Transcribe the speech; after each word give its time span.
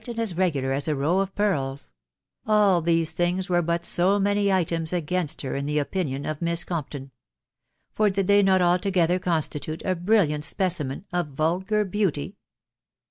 and. 0.07 0.19
as 0.19 0.35
regular, 0.35 0.71
as 0.73 0.87
a. 0.87 0.95
row 0.95 1.19
of 1.19 1.35
pearls,— 1.35 1.93
all 2.47 2.81
these 2.81 3.11
things: 3.11 3.49
were 3.49 3.61
but 3.61 3.85
so 3.85 4.17
many 4.19 4.51
items 4.51 4.91
against 4.91 5.43
her 5.43 5.55
in 5.55 5.67
the 5.67 5.77
opinion 5.77 6.25
of 6.25 6.41
Miss 6.41 6.65
Gomptan; 6.65 7.11
for 7.93 8.09
did 8.09 8.25
theynotahogether 8.25 9.19
couBlitule 9.19 9.85
a 9.85 9.93
brilliant 9.93 10.43
specimen 10.43 11.05
of 11.13 11.27
vctlgar 11.35 11.91
beauty 11.91 12.35